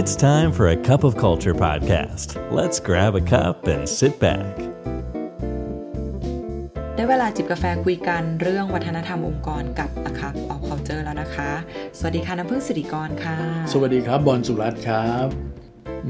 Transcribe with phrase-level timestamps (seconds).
[0.00, 2.28] It's time for a cup of culture podcast.
[2.58, 4.54] Let's grab a cup and sit back.
[6.94, 11.50] ได้เวลาจิบกาแฟคุยกันเรื่องวัฒนธรรมองค์กรกับ A Cup of Culture แล้วนะคะ
[11.98, 13.36] สวัสดีค่ะน้ำผึ้งสิริกรค่ะ
[13.72, 15.26] สวัสดีครับ บอลสุรัตน์ครับ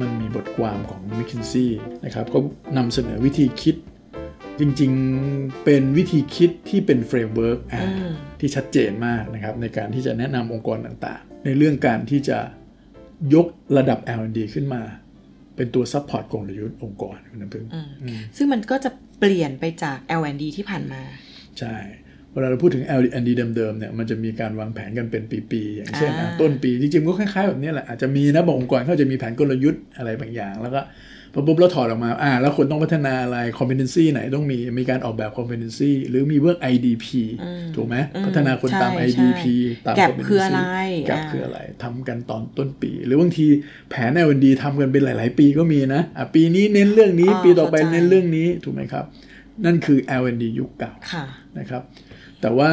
[0.00, 1.72] มันมีบทความของ McKinsey
[2.04, 2.38] นะครับ ก็
[2.76, 3.76] นำเสนอวิธีคิด
[4.60, 7.58] จริงๆ เป็นวิธีคิดที่เป็น framework
[8.40, 12.38] ที่ชัดเจนมากนะครับ ในการที่จะแนะนำองค์กรต่างๆ ในเรื่องการที่จะ
[13.34, 13.46] ยก
[13.76, 14.82] ระดับ L&D ขึ้นมา
[15.56, 17.64] เป็นตัว support กลยุทธ์องค์กรคุณน้ำผึ้ง
[18.36, 21.02] ซึ่งมันก็จะเปลี่ยนไปจาก L&D ที่ผ่านมา
[21.58, 21.76] ใช่
[22.32, 30.80] เวลาเราพูดถึง L&D เดิมๆเนี่ยมันจะมีการวางแผนกันเป็นปีๆ อย่างเช่นอะต้นปี จริงๆก็คล้ายๆแบบนี้แหละอาจจะมีนะบางองค์กรเขาจะมีแผนกลยุทธ์อะไรบางอย่าง แล้วก็
[31.36, 37.06] พอปุ๊บเราถอดออกมา อ่า แล้วคนต้องพัฒนาอะไร competency ไหนต้องมี มีการออกแบบ competency หรือมีเวิร์ก IDP
[37.76, 39.42] ถูกไหม พัฒนาคนตามใช่ IDP
[39.86, 40.60] ตามแก็บ competency คืออะไร
[41.06, 43.46] แก็บอ่าคืออะไรทำกันตอนต้นปี หรือบางที
[43.90, 49.04] แผน L&D ทำกันเป็นหลาย ๆ ปีก็มีนะ อะ ปีนี้เน้นเรื่องนี้อ๋อปีต่อไปเข้าใจเน้นเรื่องนี้ ถูกไหมครับ
[49.64, 51.24] นั่นคือ L&D ยุคเก่าค่ะ
[51.58, 51.82] นะครับ
[52.40, 52.70] แต่ว่า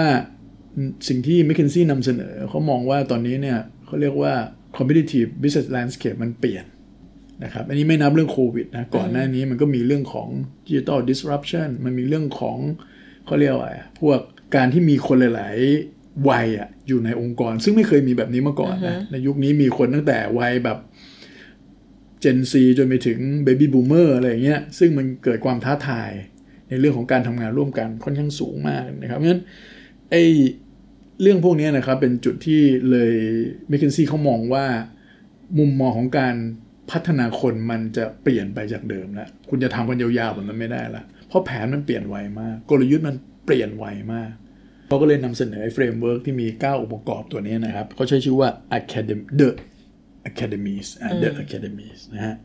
[1.07, 4.33] สิ่งที่ m c k เคนซี่นำเสนอ เขามองว่าตอนนี้เนี่ยเขาเรียกว่า
[4.77, 6.65] competitive business landscape มันเปลี่ยน
[7.43, 10.29] นะครับอันนี้ไม่นับเรื่องโควิดนะก่อนหน้านี้มันก็มีเรื่องของ
[10.67, 12.57] digital disruption มันมีเรื่องของ
[13.25, 14.19] เขาเรียกว่าอะไรอะพวก
[14.55, 15.57] การที่มีคนหลาย
[15.93, 20.79] ๆ วัยอะอยู่ในองค์กร ซึ่งไม่เคยมีแบบนี้มาก่อนนะในยุคนี้มีคนตั้งแต่วัยแบบ
[22.23, 26.11] Gen Z จนไปถึง Baby Boomer อะไรอย่างเงี้ยซึ่งมันเกิดความท้าทาย
[26.69, 29.43] ในเรื่องของการทำงานร่วมกันค่อนข้างสูงมากนะครับเพราะฉะนั้น
[30.11, 30.23] ไอ้
[31.21, 33.13] เรื่องพวกนี้นะครับเป็นจุดที่เลย
[33.69, 34.65] เมคเคนซี่เขามองว่า
[35.57, 36.35] มุมมองของการ
[36.91, 44.31] พัฒนาคนมันจะเปลี่ยนไปจากเดิมแล้วคุณจะทำกันยาวๆแบบนั้นไม่ได้ละเพราะแผนมันเปลี่ยนไวมาก กลยุทธ์มันเปลี่ยนไวมาก
[44.87, 49.49] เขาก็เลยนำเสนอไอ้ framework ที่มี 9 องค์ประกอบตัวนี้นะครับเขาใช้ชื่อว่า Academy The
[50.29, 52.35] Academies อะ The Academies นะฮะ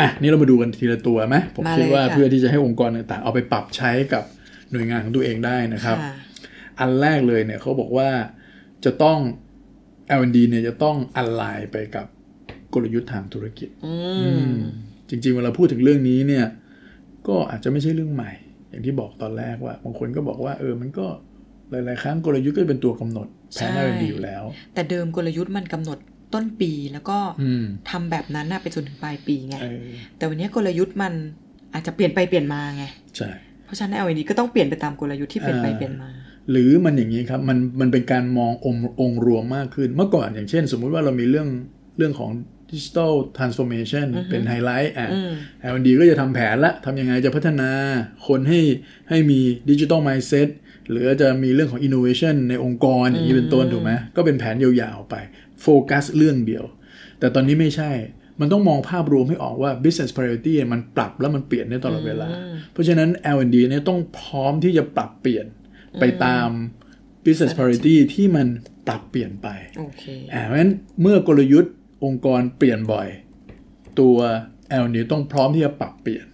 [0.00, 4.24] อะนี่เรามาดูกันทีละตัวไหมผมมาคิดว่าเลยค่ะเพื่อที่จะให้องค์กรต่างๆ เอาไปปรับใช้กับ
[4.70, 6.14] หน่วยงานของตัวเองได้นะครับค่ะ
[6.80, 8.10] อันแรกเลยเนี่ยเขาบอกว่า
[8.84, 9.18] จะต้อง
[10.20, 12.06] L&D เนี่ยจะต้องอ l ไลน์ไปกับ
[12.74, 13.94] กลยุทธ์ทางธุรกิจอื
[14.52, 14.54] ม
[15.08, 16.46] จริง ๆ เวลาพูดถึงเรื่องนี้เนี่ย
[17.28, 18.32] ก็อาจจะไม่ใช่เรื่องใหม่
[18.70, 21.06] อย่างที่บอกตอนแรกว่าบางคนก็บอกว่าเออมันก็
[21.70, 24.42] หลาย ๆ ครั้งกลยุทธ์ก็เป็นตัวกำหนดแผนใช่ L&D อยู่แล้ว
[24.74, 25.98] แต่เดิมกลยุทธ์มันกำหนด
[26.34, 31.12] ต้นปีแล้วก็อืมทำแบบนั้นน่ะไปจนถึงปลายปีไงเออแต่วันนี้กลยุทธ์มัน
[31.74, 32.84] อาจจะเปลี่ยนไปเปลี่ยนมาไง
[33.16, 33.30] ใช่
[33.64, 36.10] เพราะฉะนั้น L&D ก็ต้องเปลี่ยนไปตามกลยุทธ์ที่เปลี่ยนไปเปลี่ยนมา
[36.50, 41.48] หรือมันอย่างนี้ครับมันมันเป็นการมององค์องค์รวมมากขึ้นเมื่อก่อนอย่างเช่น สมมุติว่าเรามีเรื่อง
[41.98, 42.30] เรื่องของ
[42.74, 45.08] digital transformation เป็นไฮไลท์อะ
[45.74, 47.70] L&D ก็จะทำแผนละทำยังไงจะพัฒนา
[48.26, 48.60] คนให้
[49.10, 50.48] ให้มี digital mindset
[50.90, 55.14] หรือจะมีเรื่องของ innovation ในองค์กรอย่างนี้เป็นต้นถูกไหมก็เป็นแผนยาวๆไป
[55.62, 56.64] โฟกัสเรื่องเดียว
[57.18, 57.90] แต่ตอนนี้ไม่ใช่
[58.40, 62.28] มันต้องมองภาพรวมให้ออกว่า business priority มันปรับแล้วมันเปลี่ยนได้ตลอดเวลา
[62.72, 65.46] เพราะฉะนั้น L&D เนี่ยต้องพร้อมที่จะปรับเปลี่ยน
[66.00, 66.48] ไปตาม
[67.24, 68.46] business priority ที่มัน
[68.86, 73.08] ปรับเปลี่ยนไปโอเคอ่าเพราะฉะนั้นเมื่อกลยุทธ์ องค์กรเปลี่ยนบ่อย
[74.00, 74.16] ตัว
[74.82, 76.26] L&D ต้องพร้อมที่จะปรับเปลี่ยน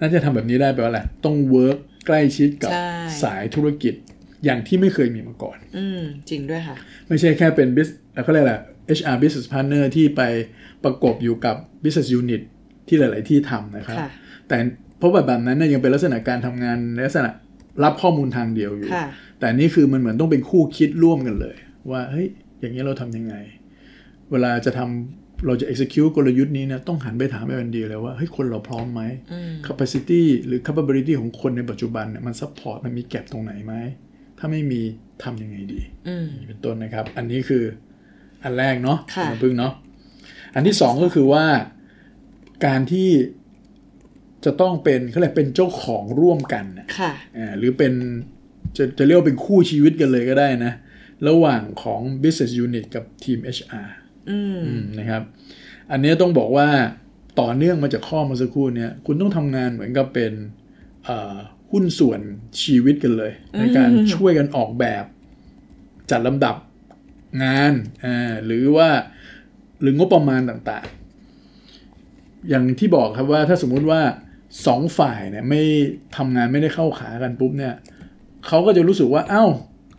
[0.00, 2.88] น่าจะทำแบบนี้ได้แปลว่าอะไรต้อง work ใกล้ชิดกับใช่
[3.22, 3.94] สายธุรกิจ
[4.44, 6.00] อย่างที่ไม่เคยมีมาก่อน อืม
[6.30, 6.76] จริงด้วยค่ะ
[7.08, 8.56] ไม่ใช่แค่เป็น business เขาเรียกอะไร
[8.98, 10.22] HR business partner ที่ไป
[10.84, 12.42] ประกบอยู่กับ business unit
[12.88, 14.08] ที่หลาย ๆ ที่ทำนะครับค่ะ
[14.48, 14.56] แต่
[14.98, 17.30] เพราะแบบแบบนั้นเนี่ยยังเป็นลักษณะการทำงานในลักษณะ
[17.84, 19.06] รับข้อมูลทางเดียวอยู่ค่ะ
[19.40, 21.56] แต่นี่คือมันเหมือนต้องเป็นคู่คิดร่วมกันเลย
[21.90, 22.26] ว่าเฮ้ย
[22.60, 23.34] อย่างนี้เราทำยังไง
[24.32, 29.02] เวลาจะทำเราจะ execute กลยุทธ์นี้เนี่ยต้องหันไปถาม L&D เลยว่าเฮ้ยคนเราพร้อมไหม
[29.66, 33.74] capacity หรือ capability ของคนในปัจจุบันเนี่ยมัน support มันมีแก็บตรงไหนไหม
[34.38, 34.80] ถ้าไม่มี
[35.22, 37.64] ทำยังไงดีอืมเป็นต้นนะครับ อันนี้คือ
[38.44, 39.72] อันแรกเนาะค่ะณพึ่งเนาะ
[40.54, 41.44] อันที่สองก็คือว่า
[42.66, 43.10] การที่
[44.44, 47.92] จะต้องเป็นเขาเรียกเป็นเจ้าของร่วมกันน่ะค่ะอ่าหรือเป็น
[48.76, 50.72] จะจะเรียกว่าเป็นคู่ชีวิตกันเลยก็ได้นะ
[51.28, 54.01] ระหว่างของ business unit กับทีม HR อืมอืม
[54.98, 55.22] นะครับ
[55.90, 56.68] อันนี้ต้องบอกว่า
[57.40, 60.32] ต่อเนื่องมาจากข้อเมาสักครู่เนี่ย คุณต้องทำงานเหมือนกับเป็น
[61.04, 61.36] เอ่อ
[61.70, 62.20] หุ้นส่วน
[62.62, 65.04] ชีวิตกันเลย ในการช่วยกันออกแบบ
[66.10, 66.56] จัดลำดับ
[67.44, 67.72] งาน
[68.04, 68.88] อ่าหรือว่า
[69.80, 74.00] หรืองบประมาณต่างๆ อย่างที่บอกครับว่าถ้าสมมุติว่า
[74.66, 75.60] สองฝ่ายเนี่ยไม่
[76.16, 77.74] ทำงานไม่ได้เข้าขากันปุ๊บเนี่ย
[78.46, 79.44] เขาก็จะรู้สึกว่า เอ้า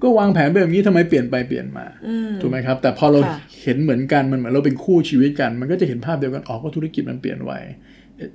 [0.03, 7.51] ก็วางแผนไปแบบนี้ทำไมเปลี่ยนไปเปลี่ยนมาอืมถูกไหมครับ แต่พอเราค่ะเห็นเหมือนกันมันเหมือนเราเป็นคู่ชีวิตกัน มันก็จะเห็นภาพเดียวกันออกว่าธุรกิจมันเปลี่ยนไว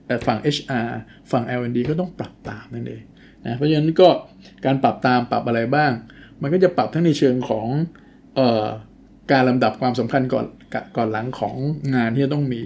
[0.07, 0.89] แต่ฝั่ง HR
[1.31, 3.03] ฝั่ง L&D ก็ต้องปรับตามนั่นเอง
[3.47, 4.09] นะเพราะฉะนั้นก็
[4.65, 5.93] การปรับตามปรับอะไรบ้าง
[6.43, 7.67] มันก็จะปรับทั้งในเชิงของ
[8.37, 8.67] เอ่อ
[9.33, 10.47] การลำดับความสำคัญก่อน
[10.97, 11.55] ก่อนหลังของ
[11.95, 12.63] งานที่จะต้องมี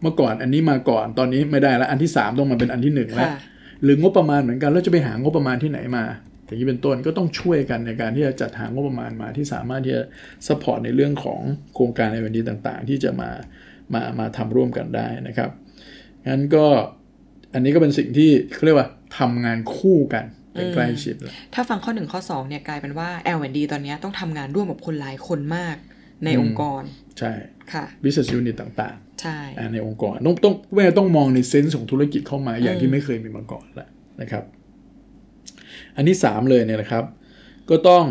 [0.00, 3.38] เมื่อก่อนอันนี้มาก่อนตอนนี้ไม่ได้แล้วอันที่สามต้องมาเป็นอันที่หนึ่งแล้วค่ะ
[3.82, 6.04] หรืองบประมาณเหมือนกันแล้วจะไปหางบประมาณที่ไหนมา
[6.46, 10.02] อย่างนี้เป็นต้นก็ต้องช่วยกันในการที่จะจัดหางบประมาณมาที่สามารถที่จะ
[10.46, 11.40] support ในเรื่องของ
[11.74, 13.30] โครงการในวันนี้ต่างๆ ที่จะมา
[13.94, 15.50] มามาทำร่วมกันได้นะครับ
[16.28, 16.66] งั้นก็
[17.54, 18.88] อันนี้ก็เป็นสิ่งที่เขาเรียกว่า
[19.18, 25.76] ทำงานคู่กันเป็นใกล้ชิดแล้วถ้าฟังข้อหนึ่งข้อสองเนี่ยกลายเป็นว่า L&D ตอนเนี้ยต้องทำงานร่วมกับคนหลายคนมาก
[26.24, 26.82] ในองค์กร
[27.18, 27.32] ใช่
[27.72, 33.88] ค่ะ business unit ต่างใช่ๆอ่าในองค์กรต้องต้องแม่ต้องมองในเซนส์ของธุรกิจเข้ามาอย่างที่ไม่เคยมีมาก่อนแล้ว
[34.20, 34.44] นะครับ
[35.96, 37.04] อันที่สามเลยเนี่ยนะครับ
[37.70, 38.04] ก็ต้อง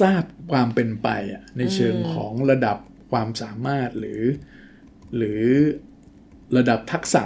[0.00, 2.76] ทราบความเป็นไปอะในเชิงของระดับ
[3.10, 4.22] ความสามารถหรือ
[5.16, 5.42] หรือ
[6.56, 7.24] ระดับทักษะ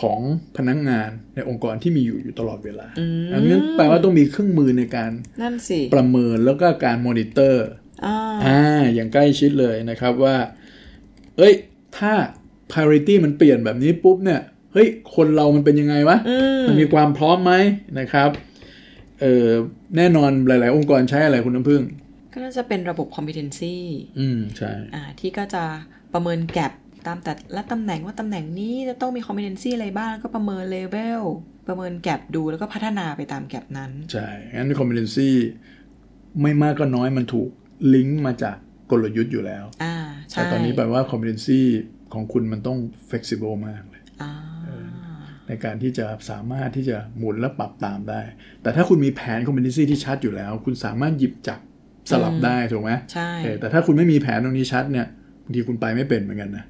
[0.00, 0.20] ของ
[0.56, 2.88] พนักงงานในองค์กรที่มีอยู่อยู่ตลอดเวลา
[3.32, 5.10] อันนั้นแปลว่าต้องมีเครื่องมือในการ
[5.42, 7.66] นั่นสิประเมินแล้วก็การมอนิเตอร์
[8.06, 8.16] อ่า
[8.46, 10.36] อ่าอย่างใกล้ชิดเลยนะครับว่า
[11.38, 11.54] เอ้ย
[11.98, 12.12] ถ้า
[12.70, 14.40] priority มันเปลี่ยนแบบนี้ปุ๊บเนี่ย
[14.72, 16.16] เฮ้ย คนเรามันเป็นยังไงวะ
[16.68, 17.52] มันมีความพร้อมไหม
[17.98, 18.30] นะครับ
[19.20, 19.48] เออ
[19.96, 21.82] แน่นอนหลาย ๆ องค์กรใช้อะไรคุณน้ำพึ่ง
[22.32, 23.76] ก็น่าจะเป็นระบบ competency
[24.18, 25.64] อืมใช่อ่าที่ก็จะ
[26.12, 26.72] ประเมินแก p
[27.06, 31.20] ตามแต่ละตำแหน่งว่าตำแหน่งนี้จะต้องมี competency อะไรบ้างแล้วก็ประเมิน level
[31.68, 35.30] ประเมินแก p ดูแล้วก็พัฒนาไปตามแก p นั้น ใช่ งั้น competency
[36.42, 37.48] ไม่มากก็น้อยมันถูก
[37.94, 38.56] ลิงก์มาจาก
[38.90, 39.96] กลยุทธ์อยู่แล้ว อ่า
[40.30, 41.60] ใช่ แต่ตอนนี้แปลว่า competency
[42.12, 42.78] ของคุณมันต้อง
[43.08, 43.99] flexible มากเลยอ่า
[45.50, 48.20] ในการที่จะสามารถที่จะหมุนและปรับตามได้
[48.62, 51.60] แต่ถ้าคุณมีแผน competency ที่ชัดอยู่แล้ว คุณสามารถหยิบจับ
[52.10, 55.06] สลับได้ถูกไหมใช่เออแต่ถ้าคุณไม่มีแผนตรงนี้ชัดเนี่ย
[55.44, 56.64] บางทีคุณไปไม่เป็นเหมือนกันนะ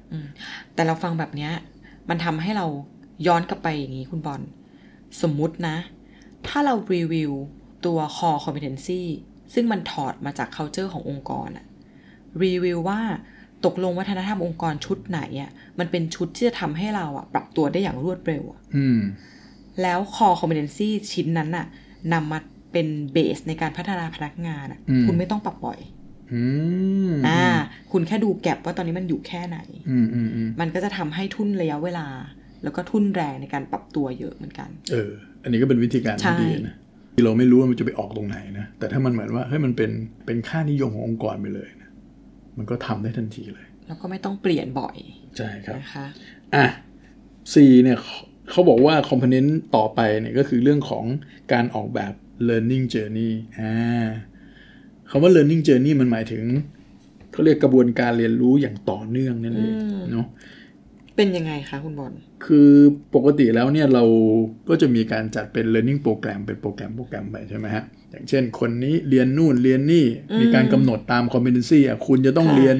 [0.73, 1.51] แต่เราฟังแบบเนี้ย
[2.09, 2.67] มันทำให้เรา
[3.27, 4.41] ย้อนกลับไปอย่างนี้คุณบอล
[5.21, 5.77] สมมุตินะ
[6.47, 7.31] ถ้าเรารีวิว
[7.85, 9.01] ตัว core competency
[9.53, 11.65] ซึ่งมันถอดมาจาก culture ขององค์กรอะ
[12.43, 13.01] รีวิวว่า
[13.65, 18.99] ตกลงวัฒนธรรมองค์กรชุดไหนอะมันเป็นชุดที่จะทำให้เราอะปรับตัวได้อย่างรวดเร็วอะอืม
[19.81, 21.65] แล้ว core competency ชิ้นนั้นน่ะ
[22.13, 22.39] นำมา
[22.71, 25.79] เป็นเบสในการพัฒนาพนักงานอะอืมคุณไม่ต้องปรับบ่อย
[26.33, 26.43] อื
[27.09, 27.43] มอ่า
[27.91, 29.57] คุณแค่ดูแก็บว่าตอนนี้มันอยู่แค่ไหน
[29.89, 32.07] อืมอืมอืมมันก็จะทำให้ทุนระยะเวลา
[32.63, 35.11] แล้วก็ทุนแรงในการปรับตัวเยอะเหมือนกัน เออ
[35.43, 36.75] อันนี้ก็เป็นวิธีการใช่ที่ดีนะ
[37.15, 39.91] ที่เราไม่รู้ว่ามันจะไปออกตรงไหนนะ แต่ถ้ามันเหมือนว่าเฮ้ยมันเป็น
[40.25, 41.80] เป็นค่านิยมขององค์กรไปเลยนะ
[42.57, 44.97] มันก็ทำได้ทันทีเลย แล้วก็ไม่ต้องเปลี่ยนบ่อย
[45.37, 46.05] ใช่ครับนะคะ
[46.55, 46.65] อะ
[47.53, 48.17] C เนี่ยเขา
[48.49, 51.05] เขาบอกว่า component ต่อไปเนี่ยก็คือเรื่องของ
[51.53, 52.13] การออกแบบ
[52.49, 54.07] learning journey อ่า
[55.09, 56.43] คำว่า learning journey มันหมายถึง
[57.31, 59.75] เขาเรียกกระบวนการเรียนรู้อย่างต่อเนื่องนั่นเอง
[60.11, 60.27] เนาะ
[61.15, 62.13] เป็นยังไงคะคุณบอล
[62.45, 62.71] คือ
[63.15, 64.03] ปกติแล้วเนี่ยเรา
[64.69, 70.05] ก็จะมีการจัดเป็น learning program เป็นโปรแกรมโปรแกรมไปใช่ไหมฮะ อย่างเช่นคนนี้เรียนนู่นเรียนนี่
[70.41, 72.77] มีการกำหนดตาม competency อะคุณจะต้องค่ะเรียน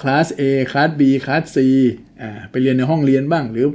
[0.00, 1.56] คลาส A คลาส B คลาส C
[2.22, 3.66] อ่าไปเรียนในห้องเรียนบ้าง หรือ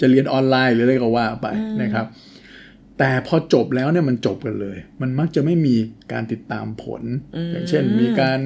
[0.00, 1.46] จะเรียนออนไลน์หรืออะไรก็ว่าไป
[1.82, 2.06] นะครับ
[2.98, 5.76] แต่พอจบแล้วเนี่ยมันจบกันเลย มันมักจะไม่มี
[6.12, 7.02] การติดตามผล
[7.52, 8.40] อย่างเช่นมีการ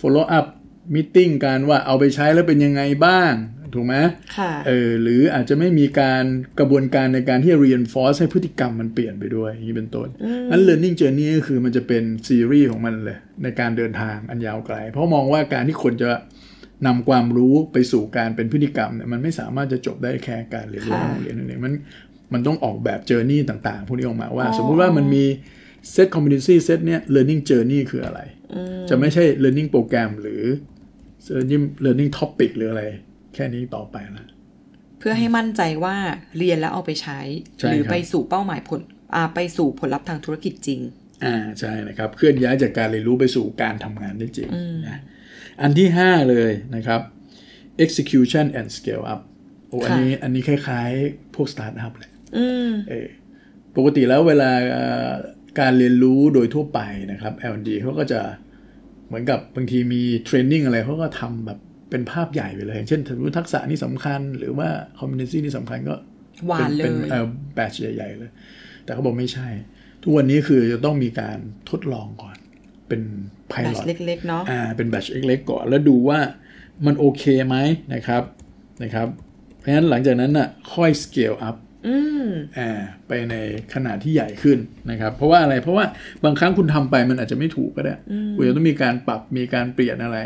[0.00, 0.46] follow up
[0.94, 3.32] meeting การว่าเอาไปใช้แล้วเป็นยังไงบ้าง
[3.74, 3.96] ถูกไหม
[4.36, 6.24] ค่ะเออหรืออาจจะไม่มีการ
[6.58, 10.08] กระบวนการในการที่จะ reinforce ให้พฤติกรรมมันเปลี่ยนไปด้วยอย่างนี้เป็นต้น
[10.50, 16.10] นั้น learning journey ก็คือมันจะเป็นซีรีส์ของมันเลย ในการเดินทางอันยาวไกล เพราะมองว่าการที่คนจะ
[16.86, 21.74] นำความรู้ไปสู่การเป็นพฤติกรรมเนี่ยมันไม่สามารถจะจบได้แค่การเรียนรู้ค่ะในโรงเรียนนั่นเองมัน
[22.32, 25.24] มันต้องออกแบบ journey ต่างๆ พวกนี้ออกมาว่า สมมุติว่ามันมี
[25.94, 28.20] set competency set เนี่ย learning journey คืออะไร
[28.88, 30.42] จะไม่ใช่ learning program หรือ
[31.34, 32.84] learning learning topic หรืออะไร
[33.34, 34.26] แค่นี้ต่อไปละ
[34.98, 35.96] เพื่อให้มั่นใจว่า
[36.38, 37.20] เรียนแล้วเอาไปใช้
[37.58, 38.80] ใช่หรือครับไปสู่เป้าหมายผล
[39.14, 40.80] อ่าไปสู่ผลลัพธ์ทางธุรกิจจริง
[41.24, 44.48] อ่าใช่นะครับ เคลื่อนย้ายจากการเรียนรู้ไปสู่การทำงานได้จริง
[44.88, 45.00] นะ
[45.62, 47.00] อันที่ 5 เลยนะครับ
[47.84, 49.20] execution and scale up
[49.68, 53.08] โอ้อันนี้อันนี้คล้ายๆ พวกสตาร์ทอัพเลยอืมเออ
[53.76, 55.10] ปกติแล้วเวลาเอ่อ
[55.60, 56.80] การเรียนรู้โดยทั่วไป
[57.12, 58.20] นะครับ L&D เขาก็จะ
[59.06, 61.58] เหมือนกับบางทีมี training อะไรเขาก็ทำแบบ
[61.90, 64.68] เป็นภาพใหญ่ไปเลย เช่นสมมติทักษะนี่สำคัญ หรือว่า
[64.98, 65.94] competency นี่สำคัญก็
[66.46, 68.30] หวานเลยเป็นเอ่อแบชใหญ่ ๆ เลย
[68.84, 69.48] แต่เขาบอกไม่ใช่
[70.02, 71.38] ทุกวันนี้คือจะต้องมีการ
[71.70, 72.36] ทดลองก่อน
[72.88, 73.02] เป็น
[73.48, 76.18] แบ pilot ชเล็กๆเนาะอ่าเป็นแบชเล็กๆก่อน แล้วดูว่า
[76.86, 77.56] มันโอเคไหม
[77.94, 78.22] นะครับ
[78.82, 79.08] นะครับ
[79.58, 81.56] เพราะฉะนั้นหลังจากนั้นน่ะค่อย scale up
[81.86, 82.26] อืม
[82.58, 82.70] อ่า
[83.08, 83.34] ไปใน
[83.74, 84.58] ขนาดที่ใหญ่ขึ้น
[84.90, 85.84] นะครับ เพราะว่าอะไรเพราะว่า
[86.24, 87.94] บางครั้งคุณทำไปมันอาจจะไม่ถูกก็ได้
[88.36, 90.18] คุณจะต้องมีการปรับมีการเปลี่ยนอะไร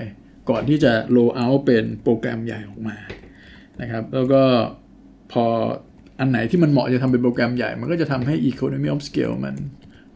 [0.51, 2.97] ก่อนที่จะ roll out เป็นโปรแกรมใหญ่ออกมา
[3.81, 4.43] นะครับ แล้วก็
[5.33, 5.45] พอ
[6.21, 9.57] อันไหนที่มันเหมาะจะทำเป็นโปรแกรมใหญ่ มันก็จะทำให้ economy of scale มัน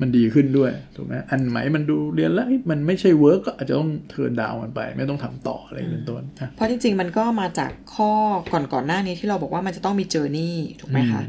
[0.01, 8.13] มันดีขึ้นด้วยถูกไหมอันไหนมันดูเรียนแล้วเอ้ยมันไม่ใช่ work ก็อาจจะต้อง turn down มันไป ไม่ต้องทำต่ออะไรเป็นต้นนะเพราะจริงๆ มันก็มาจากข้อ
[8.53, 11.23] ก่อนก่อนๆหน้านี้ที่เราบอกว่ามันจะต้องมี journey ถูกไหมคะ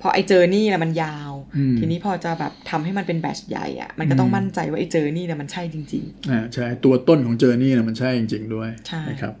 [0.00, 9.34] พอไอ journey นะมันยาวอืมทีนี้พอจะแบบทำให้มันเป็น batch ใหญ่อะมันก็ต้องมั่นใจว่าไอ journey นะมันใช่จริงอ่าใช่ตัวต้นของเจอร์นี่นะมันใช่จริง ๆ ด้วยใช่นะครับ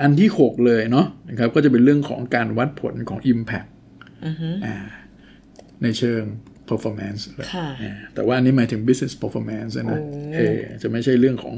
[0.00, 4.76] อันที่ 6 เลยเนาะนะครับก็จะเป็นเรื่องของการวัดผลของ Impact ๆอือฮึอ่า
[5.82, 6.22] ในเชิง
[6.68, 9.96] performance เลยค่ะอ่าแต่ว่าอันนี้หมายถึง business performance นะโอ้
[10.34, 11.56] เออจะไม่ใช่เรื่องของ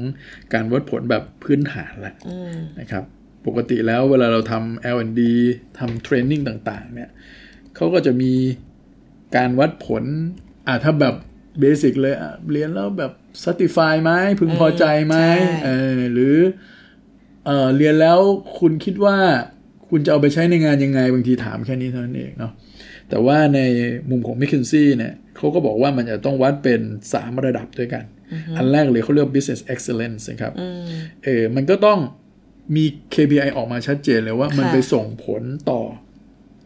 [0.53, 3.03] การวัดผลแบบพื้นฐานละอืมนะครับ
[3.47, 5.21] ปกติแล้วเวลาเราทำ L&D
[5.79, 7.09] ทำเทรนนิ่งต่าง ๆ เนี่ย
[7.75, 8.33] เขาก็จะมี
[9.35, 10.03] การวัดผล
[10.67, 11.15] อ่าถ้าแบบ
[11.59, 13.11] เบสิกเลยอะเรียนแล้วแบบ
[13.43, 16.35] satisfy ไหมพึงพอใจไหมใช่เออหรือ
[17.45, 18.19] เออเรียนแล้ว
[18.59, 19.17] คุณคิดว่า
[19.89, 22.53] คุณจะเอาไปใช้ในงานยังไง บางทีถามแค่นี้เท่านั้นเองเนาะ
[23.09, 23.59] แต่ว่าใน
[24.09, 28.03] มุมของ m c k เคนซี่เนี่ยเขาก็บอกว่ามันจะต้องวัดเป็น 3 ระดับด้วยกัน
[28.57, 30.83] อันแรกเลยเขาเรียกว่า business excellence นะครับอืม
[31.23, 31.99] เออมันก็ต้อง
[32.75, 35.81] มี KPI ออกมาชัดเจนเลยว่ามันค่ะไปส่งผลต่อ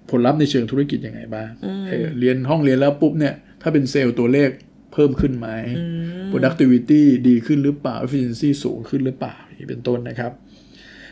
[0.10, 1.50] ผลลัพธ์ในเชิงธุรกิจยังไงบ้าง
[1.88, 4.50] เออเรียนห้องเรียนแล้วปุ๊บเนี่ย ถ้าเป็นเซลล์ตัวเลข
[4.94, 5.48] เพิ่มขึ้นไหม
[6.32, 10.32] productivity ดีขึ้นหรือเปล่า efficiency สูงขึ้นหรือเปล่าอย่างนี้เป็นต้นนะครับ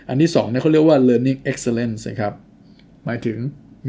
[0.09, 2.33] อันที่สองเนี่ยเขาเรียกว่า learning excellence นะครับ
[3.05, 3.37] หมายถึง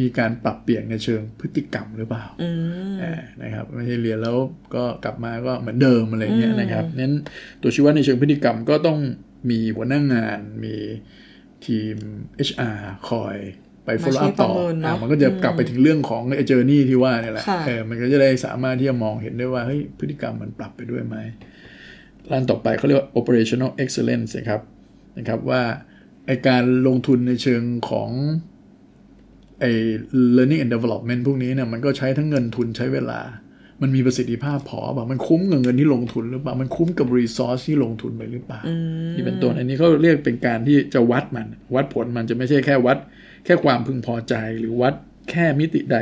[0.01, 2.51] มีการปรับเปลี่ยนในเชิงพฤติกรรมหรือเปล่าอื
[2.93, 4.37] มอ่านะครับไม่ใช่เรียนแล้ว
[4.75, 7.17] ก็กลับมาก็เหมือนเดิมอะไรเงี้ยนะครับนั้น
[7.63, 8.99] ตัวชี้วัดในเชิงพฤติกรรมก็ต้อง
[9.51, 10.77] มีหัวหน้างงานมี
[11.67, 11.97] ทีม
[12.49, 13.37] HR คอย
[13.85, 21.17] ไปมา follow ช่วย up ต่อประเมินเนอะอ่ามันก็จะกลับไปถึงเรื่องของไอ้เจอร์นี่ที่ว่าเนี่ยแหละค่ะเออมันก็จะได้สามารถที่จะมองเห็นได้ว่าเฮ้ยพฤติกรรมมันปรับไปด้วยไหม
[22.31, 24.61] ร้านต่อไปเขาเรียกว่า operational excellence นะครับ
[25.19, 25.63] นะครับว่า
[26.27, 28.11] ไอการลงทุนในเชิงของ
[29.61, 29.65] ไอ
[30.37, 33.21] learning and development พวกนี้เนี่ยมันก็ใช้ทั้งเงินทุนใช้เวลา
[33.83, 38.61] มันมีประสิทธิภาพพอเปล่ามันคุ้มกับเงินที่ลงทุนหรือเปล่า มันคุ้มกับ resource ที่ลงทุนไปหรือเปล่า
[39.17, 42.99] นี่เป็นต้นอันนี้เขาเรียกเป็นการที่จะวัดมัน วัดผลมันจะไม่ใช่แค่วัด
[43.45, 44.95] แค่ความพึงพอใจหรือวัด
[45.31, 45.99] แค่มิติใด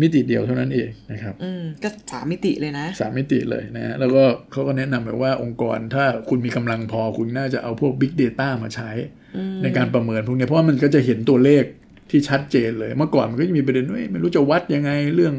[0.00, 8.90] มิติเดียวเท่านั้นเองนะครับ อืมก็สามมิติเลยนะสามมิติเลยนะฮะแล้วก็เขาก็แนะนำแบบว่าองค์กรถ้าคุณมีกำลังพอคุณน่าจะเอาพวก Big Data มาใช้
[9.62, 11.64] ในการประเมินพวกเนี้ยเพราะว่ามันก็จะเห็นตัวเลข
[12.10, 15.34] ที่ชัดเจนเลย เมื่อก่อนมันก็จะมีประเด็นว่าเอ้ยไม่รู้จะวัดยังไงเรื่อง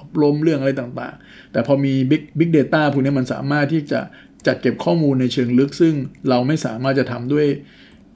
[0.00, 4.00] อบรมเรื่องอะไรต่างๆ แต่พอมี Big Big Data พวกเนี้ยมันสามารถที่จะ
[4.46, 5.94] จัดเก็บข้อมูลในเชิงลึก ซึ่ง
[6.28, 7.46] เราไม่สามารถจะทำด้วย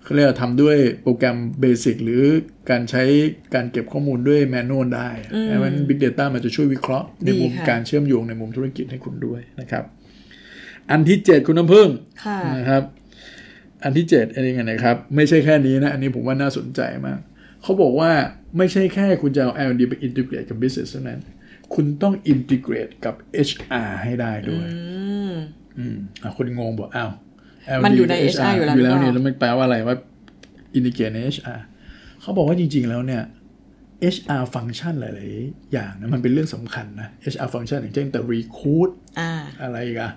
[0.06, 2.22] เขาเรียกว่าทำด้วยโปรแกรมเบสิกหรือ
[2.70, 3.02] การใช้
[3.54, 9.84] การเก็บข้อมูลด้วยแมนนวลได้เพราะฉะนั้น Big Data มันจะช่วยวิเคราะห์ในมุมดีค่ะการเชื่อมโยงในมุมธุรกิจให้คุณด้วยนะครับ
[10.90, 11.88] อันที่เจ็ดคุณน้ำพึ่ง
[12.24, 12.82] ค่ะนะครับ
[13.84, 17.18] อันที่เจ็ดอันนี้ไงนะครับ ไม่ใช่แค่นี้นะ อันนี้ผมว่าน่าสนใจมาก
[17.62, 18.10] เขาบอกว่า
[18.58, 21.20] ไม่ใช่แค่คุณจะเอา L&D ไปอินทิเกรตกับ business เท่านั้น
[21.74, 23.14] คุณต้องอินทิเกรตกับ
[23.48, 24.78] HR ให้ได้ด้วย อื
[25.32, 25.34] ม
[25.78, 27.10] อืมอะคุณงงบอกอ้าว
[27.78, 29.96] L&D มันอยู่ในกับ HR อยู่แล้วอยู่แล้วหรือเปล่าเนี่ยแล้วมันแปลว่าอะไรว่า
[30.74, 31.60] อินทิเกรตใน HR
[32.20, 33.22] เขาบอกว่าจริง ๆ แล้วเนี่ย
[34.14, 39.32] HR ฟังก์ชันหลายๆอย่างนะมันเป็นเรื่องสำคัญนะ HR ฟังก์ชันอย่างเช่นแต่ recruit อ่า
[39.62, 40.12] อะไรอีกอะ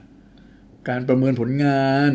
[0.87, 2.11] การประเมินผลงาน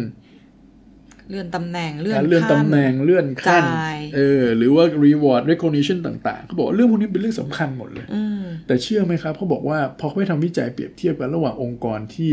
[1.28, 12.30] เลื่อนตำแหน่งเลื่อนการเลื่อนขั้ตำแหน่งเลื่อนขั้นจ่ายเออหรือว่า reward recognition ต่างๆเขาบอกว่าเรื่องพวกนี้เป็นเรื่องสำคัญหมดเลยอืมแต่เชื่อไหมครับเขาบอกว่าพอเขาไปทำวิจัยเปรียบเทียบกันระหว่างองค์กรที่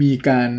[0.00, 0.50] มีการ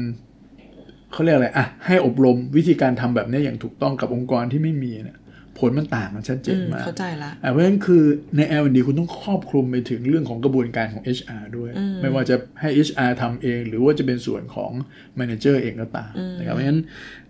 [1.11, 5.17] เขาเรียกอะไรอะให้อบรมวิธีการทำแบบนี้อย่างถูกต้องกับองค์กรที่ไม่มีเนี่ย
[5.59, 8.03] ผลมันต่างกันชัดเจอืนมมากเข้าใจละอะเพราะฉะนั้นคือ
[8.37, 11.71] ใน L&D คุณต้องครอบคลุมไปถึงเรื่องของกระบวนการของ HR ด้วย
[12.01, 14.71] ไม่ว่าจะให้ HR ทำเอง หรือว่าจะเป็นส่วนของ
[15.19, 16.81] Manager เองก็ตามนะครับเพราะฉะนั้น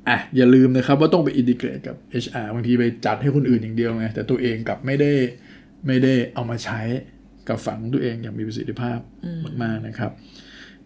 [0.10, 5.12] อะอย่าลืมนะครับว่าต้องไปอินทิเกรตกับ HR บางทีไปจัดให้คนอื่นอย่างเดียวไงแต่ตัวเองกลับไม่ได้
[5.88, 6.82] ไม่ได้เอามาใช้
[7.50, 9.00] กับฝั่งของตัวเองอย่างมีประสิทธิภาพ
[9.64, 10.12] มากๆนะครับ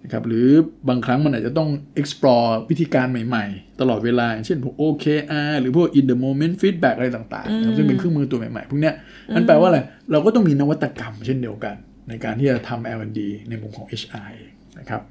[0.03, 0.49] นะครับหรือ
[0.89, 8.95] บางครั้งมันอาจจะต้อง explore วิธีการใหม่ๆ ตลอดเวลาอย่างเช่นพวก OKR หรือพวก in the moment feedback อะไรต่างๆนะครับซึ่งเป็นเครื่องมือตัวใหม่ๆ พวกเนี้ย
[9.35, 9.79] นั่นแปลว่าอะไร
[10.11, 11.75] เราก็ต้องมีนวัตกรรมเช่นเดียวกัน
[12.09, 15.01] ในการที่จะทำ L&D ในมุมของ HR เองนะครับ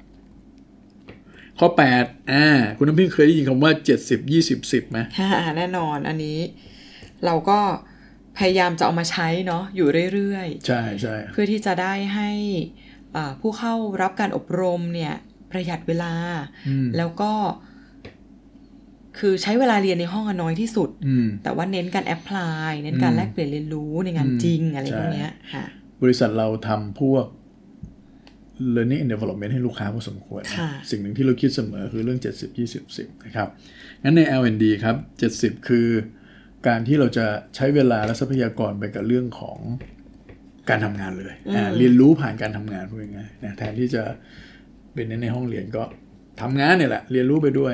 [1.59, 1.67] ข้อ
[1.99, 2.45] 8อ่า
[2.77, 3.71] คุณน้ำพึ่งเคยได้ยินคำว่า
[4.07, 6.39] 70 20 10ไหมฮ่าแน่นอนอันนี้
[7.25, 7.59] เราก็
[8.37, 12.31] พยายามจะเอามาใช้เนาะอยู่เรื่อยใช่ใช่ๆเพื่อที่จะได้ให้
[13.00, 13.00] อ่า
[13.41, 15.13] ผู้เข้ารับการอบรมเนี่ย
[15.51, 16.13] ประหยัดเวลา
[16.67, 17.31] อืมแล้วก็
[19.19, 25.65] คือใช้เวลาเรียนในห้องอะน้อยที่สุดอืมแต่ว่าเน้นการแอพพลายเน้นการอืมแลกเปลี่ยนเรียนรู้ในงานอืมจริงอะไรใช่พวกเนี้ยค่ะ
[26.03, 27.25] บริษัทเราทำพวก
[28.75, 33.47] learning and development ให้ลูกค้าพอสมควรนะค่ะสิ่งหนึ่งที่เราคิดเสมอคือเรื่อง 70 20 10 นะครับ
[34.03, 34.95] งั้นใน L&D ครับ
[35.57, 35.87] 70 คือ
[36.67, 37.25] การที่เราจะ
[37.55, 39.57] ใช้เวลาและทรัพยากรไปกับเรื่องของ
[40.71, 44.03] การทำงานเลยอ่าเรียนรู้ผ่านการทำงานพูดง่ายๆนะแทนที่จะ
[44.93, 45.83] เป็นในห้องเรียนก็
[46.41, 47.73] ทำงานเนี่ยแหละ เรียนรู้ไปด้วย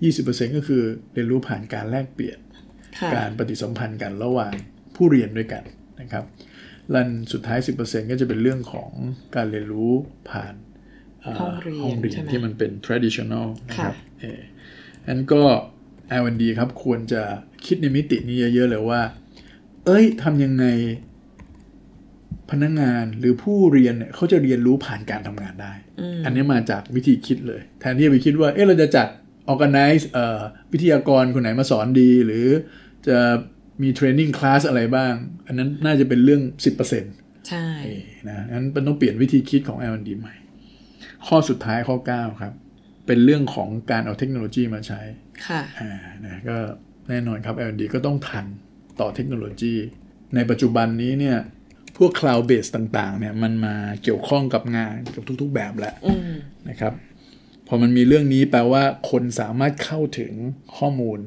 [0.00, 0.82] 20%ก็คือ
[1.14, 2.38] เรียนรู้ผ่านการแลกเปลี่ยน
[2.98, 4.52] ค่ะการปฏิสัมพันธ์กันระหว่าง
[4.96, 5.62] ผู้เรียนด้วยกัน
[6.00, 6.24] นะครับ
[6.94, 8.90] ลันสุดท้าย 10%ก็จะเป็นเรื่องของ
[9.36, 9.92] การเรียนรู้
[10.30, 10.54] ผ่าน
[11.22, 14.40] เห้องเรียนห้องเรียนใช่ไหมที่มันเป็น traditional นะครับค่ะเออ
[15.06, 15.42] อันก็
[16.22, 17.22] L&D ครับควรจะ
[17.66, 19.00] คิดในมิตินี้เยอะ ๆ เลยว่า
[19.86, 20.64] เอ้ยทำยังไง
[22.52, 25.72] พนักงานหรือผู้เรียนเนี่ยเขาจะเรียนรู้ผ่านการทำงานได้
[26.24, 29.08] อันนี้มาจากวิธีคิดเลย แทนที่จะไปคิดว่า เอ๊ะเราจะจัด
[29.52, 30.40] organize เอ่อ
[30.72, 32.46] วิทยากรคนไหนมาสอนดี หรือ
[33.08, 33.18] จะ
[33.82, 35.12] มี training class อะไรบ้าง
[35.46, 36.42] อันนั้นน่าจะเป็นเรื่อง
[36.96, 37.68] 10%ใช่
[38.28, 40.34] นะงั้นมันต้องเปลี่ยนวิธีคิดของ L&D ใหม่
[41.26, 42.52] ข้อสุดท้ายข้อ 9 ครับ
[43.06, 45.00] เป็นเรื่องของการเอาเทคโนโลยีมาใช้
[45.46, 45.92] ค่ะอ่า
[46.24, 46.56] นะก็
[47.08, 48.46] แน่นอนครับ L&D ก็ต้องทัน
[49.00, 49.74] ต่อเทคโนโลยี
[50.34, 51.38] ในปัจจุบันนี้เนี่ย
[51.96, 56.32] พวก cloud base ต่างๆ เนี่ยมันมาเกี่ยวข้องกับงานกับทุกๆแบบแล้วอืม
[56.68, 56.92] นะครับ
[57.68, 60.32] พอมันมีเรื่องนี้แปลว่าคนสามารถเข้าถึง
[60.76, 61.18] ข้อมูล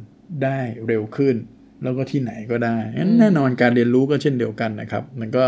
[0.44, 1.36] ได้เร็วขึ้น
[1.84, 5.46] แล้วก็ที่ไหนก็ได้งั้นแน่นอนการเรียนรู้ก็เช่นเดียวกันนะครับ มันก็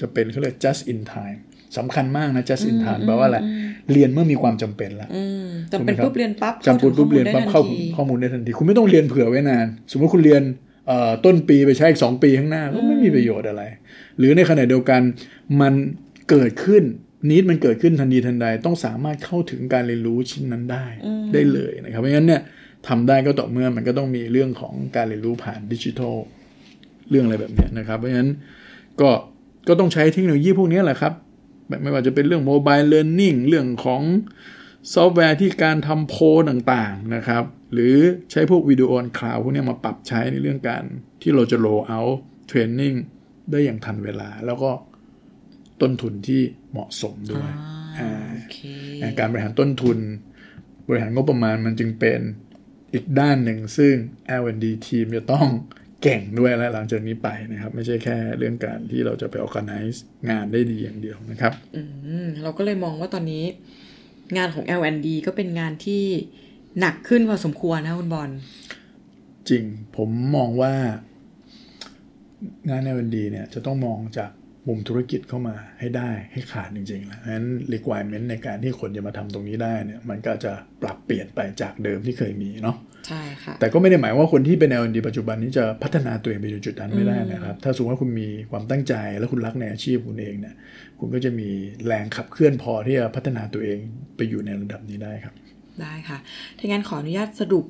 [0.00, 1.38] จะเป็นเขาเรียก just in time
[1.78, 3.38] สำคัญมากนะ just in time แปลว่าอะไร
[3.92, 7.62] เรียนเมื่อมีความจำเป็นแล้วอืมจำเป็นถูกไหมครับปุ๊บเรียนปั๊บจำปุ๊บปุ๊บเรียนปั๊บเข้า
[7.96, 10.69] ข้อมูลได้ทันทีข้อมูลได้ทันที คุณไม่ต้องเรียนเผื่อไว้นาน สมมติคุณเรียนเอ่อ
[11.24, 13.62] ต้นปีไปใช้อีกสองปีข้างหน้าก็ไม่มีประโยชน์อะไร
[14.18, 15.00] หรือในขณะเดียวกัน
[15.60, 15.74] มัน
[16.30, 16.82] เกิดขึ้น
[17.30, 20.86] นิดมันเกิดขึ้นทันทีทันใดต้องสามารถเข้าถึงการเรียนรู้ชิ้นนั้นได้
[21.32, 22.42] ได้เลยนะครับเพราะฉะนั้นเนี่ย
[22.88, 26.16] ทำได้ก็ต่อเมื่อมันก็ต้องมีเรื่องของการเรียนรู้ผ่านดิจิทัล
[27.10, 28.30] เรื่องอะไรแบบเนี้ยนะครับ เพราะฉะนั้น
[29.00, 29.10] ก็
[29.68, 31.12] ก็ต้องใช้เทคโนโลยีพวกนี้แหละครับ
[31.68, 34.02] ไม่ไม่ว่าจะเป็นเรื่อง mobile learning เรื่องของ
[34.94, 37.96] ซอฟต์แวร์ที่การทำโพลต่างๆนะครับ หรือ
[38.30, 40.84] ใช้พวก video on cloud พวกเนี้ยมาปรับใช้ในเรื่องการ
[41.22, 42.00] ที่เราจะโ o เอา
[42.46, 42.94] เทรนนิ่ง
[43.50, 44.70] ได้อย่างทันเวลา แล้วก็
[45.80, 48.58] ต้นทุนที่เหมาะสมด้วยอ่าอ่าโอเค
[49.18, 49.98] การบริหารต้นทุน
[50.88, 52.20] บริหารงบประมาณมันจึงเป็น
[52.92, 53.94] อีกด้านหนึ่งซึ่ง
[54.42, 55.46] L&D ทีมจะต้อง
[56.02, 59.98] เก่งด้วยและหลังจากนี้ไปนะครับ ไม่ใช่แค่เรื่องการที่เราจะไป organize
[60.30, 61.82] งานได้ดีอย่างเดียวนะครับ อื
[62.24, 63.44] ม เราก็เลยมองว่าตอนนี้
[64.36, 66.04] งานของ L&D ก็เป็นงานที่
[66.80, 68.30] หนักขึ้นพอสมควรนะคุณบอล
[69.48, 69.64] จริง
[69.96, 70.74] ผมมองว่า
[72.70, 74.30] งาน L&D เนี่ยจะต้องมองจาก
[74.68, 82.76] มุมธุรกิจเข้ามาให้ได้ให้ขาดจริงๆแล้วนั้น requirement ในการที่คนจะมาทำตรงนี้ได้เนี่ยมันก็จะปรับเปลี่ยนไปจากเดิมที่เคยมีเนาะ
[83.08, 90.54] ใช่ค่ะแต่ก็ไม่ได้หมายว่าคนที่เป็น L&D ปัจจุบันนี้จะพัฒนาตัวเองไปอยู่จุดนั้นไม่ได้นะครับ ถ้าสมมติว่าคุณมีความตั้งใจและคุณรักในอาชีพคุณเองเนี่ย
[90.98, 91.48] คุณก็จะมี
[91.86, 93.78] แรงขับเคลื่อนพอที่จะพัฒนาตัวเอง
[94.16, 95.34] ไปอยู่ในระดับนี้ได้ครับ
[95.80, 96.18] ได้ค่ะ
[96.58, 97.66] ถ้างั้นขออนุญาตสรุป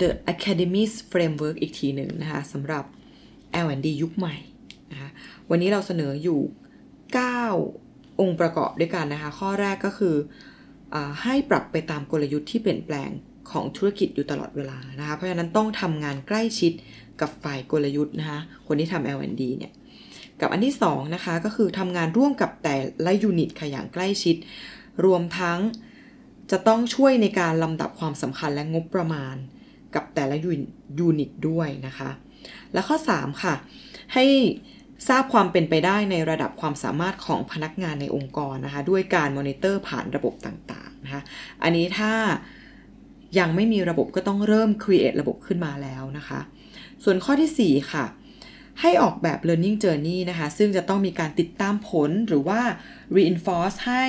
[0.00, 2.84] The Academy's Framework อีกทีหนึ่งนะคะสำหรับ
[3.64, 4.36] L&D ยุคใหม่
[4.92, 5.10] นะคะ
[5.50, 6.40] วันนี้เราเสนออยู่
[7.30, 10.16] 9 องค์ประกอบด้วยกันนะคะ ข้อแรกก็คือ
[10.94, 13.10] อาให้ปรับไปตามกลยุทธ์ที่เปลี่ยนแปลง
[13.50, 16.72] ของธุรกิจอยู่ตลอดเวลานะคะ เพราะฉะนั้นต้องทำงานใกล้ชิด
[17.20, 19.72] กับฝ่ายกลยุทธ์นะคะคนที่ทำ L&D เนี่ย
[20.40, 24.36] กับอันที่สองนะคะก็คือทำงานร่วมกับแต่ละยูนิตค่ะอย่างใกล้ชิด
[25.04, 25.58] รวมทั้ง
[26.50, 29.36] จะต้องช่วยในการลำดับความสำคัญและงบประมาณ
[29.94, 30.60] กับแต่ละยูน
[30.98, 32.10] ยูนิตด้วยนะคะ
[32.72, 33.54] และข้อ 3 ค่ะ
[34.14, 34.26] ให้
[35.08, 41.22] ทราบความเป็นไปได้ในระดับความสามารถของพนักงานในองค์กรนะคะ ด้วยการมอนิเตอร์ผ่านระบบต่างๆนะคะ
[41.62, 42.12] อันนี้ถ้า
[43.38, 46.40] ยังไม่มีระบบก็ต้องเริ่ม create ระบบขึ้นมาแล้วนะคะ
[47.04, 48.06] ส่วนข้อทีสี่ 4 ค่ะ
[48.80, 52.60] ให้ออกแบบ learning journey นะคะ ซึ่งจะต้องมีการติดตามผลหรือว่า
[53.16, 54.04] reinforce ให้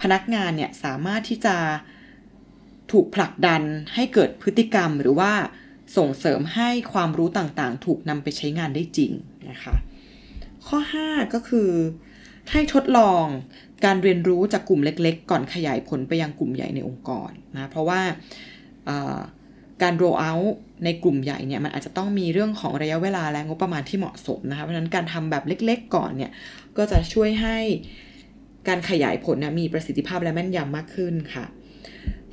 [0.00, 1.56] พนักงานเนี่ยสามารถที่จะ
[2.92, 3.62] ถูกผลักดัน
[3.94, 5.32] ให้เกิดพฤติกรรมหรือว่า
[5.96, 9.12] ส่งเสริมให้ความรู้ต่างๆ ถูกนำไปใช้งานได้จริง
[9.50, 9.74] นะคะ
[10.66, 11.70] ข้อ 5 ก็คือ
[12.50, 13.24] ให้ทดลอง
[13.84, 18.00] การเรียนรู้จากกลุ่มเล็ก ๆ ก่อนขยายผลไปยังกลุ่มใหญ่ในองค์กรนะ เพราะว่า
[19.82, 20.52] การ roll out
[20.84, 26.30] ในกลุ่มใหญ่เนี่ยมันอาจจะต้องมีเรื่องของระยะเวลาและงบประมาณที่เหมาะสมนะคะเพราะฉะนั้นการทำแบบเล็กๆก่อนเนี่ย
[26.76, 27.58] ก็จะช่วยให้
[28.68, 31.44] การขยายผลนะมีประสิทธิภาพและแม่นยำมากขึ้นค่ะ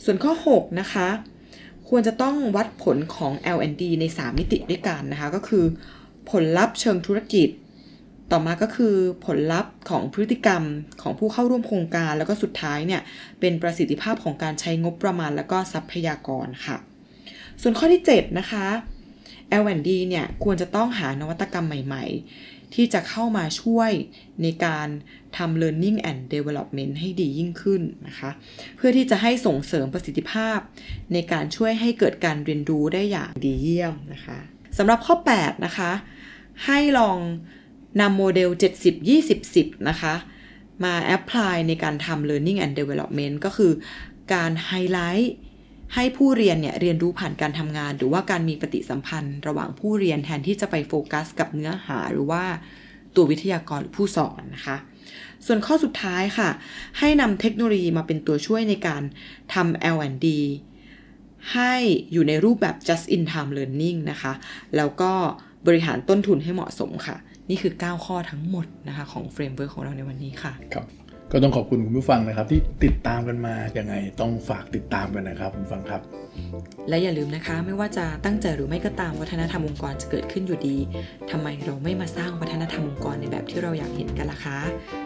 [0.03, 1.07] ส่วนข้อ 6 นะคะ
[1.89, 5.65] ควรจะต้องวัดผลของ L&D ใน 3 มิติด้วยกันนะคะ ก็คือ
[6.29, 7.49] ผลลัพธ์เชิงธุรกิจ
[8.31, 10.63] ต่อมาก็คือผลลัพธ์ของพฤติกรรม
[11.01, 13.01] ของผู้เข้าร่วมโครงการ แล้วก็สุดท้ายเนี่ย
[13.39, 16.77] เป็นประสิทธิภาพของการใช้งบประมาณ แล้วก็ทรัพยากรค่ะ
[17.61, 18.65] ส่วนข้อที่ 7 นะคะ
[19.63, 22.05] L&D เนี่ยควรจะต้องหานวัตกรรมใหม่
[22.39, 23.91] ๆ ที่จะเข้ามาช่วย
[24.41, 24.87] ในการ
[25.37, 28.29] ทำ learning and development ให้ดียิ่งขึ้นนะคะ
[28.75, 30.59] เพื่อที่จะให้ส่งเสริมประสิทธิภาพ
[31.13, 34.39] ในการช่วยให้เกิดการเรียนรู้ได้อย่างดีเยี่ยมนะคะ
[34.77, 35.91] สำหรับข้อ 8 นะคะ
[36.65, 37.17] ให้ลอง
[37.99, 38.49] นำโมเดล
[38.81, 40.13] 70 20 10 นะคะ
[40.83, 43.71] มา apply ในการทำ learning and development ก็คือ
[44.33, 45.33] การไฮไลท์
[45.95, 52.43] ให้ผู้เรียนเนี่ยเรียนรู้ผ่านการทำงาน หรือว่าการมีปฏิสัมพันธ์ ระหว่างผู้เรียนแทนที่จะไปโฟกัส กับเนื้อหาหรือว่า
[53.15, 54.77] ตัววิทยากรหรือผู้สอนนะคะ
[55.45, 56.49] ส่วนข้อสุดท้ายค่ะ
[56.99, 59.03] ให้นำเทคโนโลยีมาเป็นตัวช่วยในการ
[59.53, 60.27] ทำ L&D
[61.53, 61.73] ให้
[62.11, 64.33] อยู่ในรูปแบบ just in time learning นะคะ
[64.75, 65.11] แล้วก็
[65.67, 67.17] บริหารต้นทุนให้เหมาะสมค่ะ
[67.49, 70.85] นี่คือ 9 ข้อทั้งหมดนะคะของ framework ของเราในวันนี้ค่ะครับ
[71.31, 76.01] ก็ต้องขอบคุณคุณผู้ฟังนะครับ ที่ติดตามกันมายังไงต้องฝากติดตามกันนะครับคุณผู้ฟังครับ
[76.89, 80.77] และอย่าลืมนะคะ ไม่ว่าจะตั้งใจหรือไม่ก็ตามวัฒนธรรมองค์กรจะเกิดขึ้นอยู่ดี
[81.31, 84.59] ทำไมเราไม่มาสร้างวัฒนธรรมองค์กรในแบบที่เราอยากเห็นกันล่ะคะ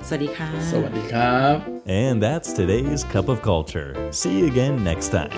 [0.08, 1.56] สวัสดีค่ะ สวัสดีครับ
[2.04, 3.90] And that's today's Cup of Culture.
[4.20, 5.38] See you again next time.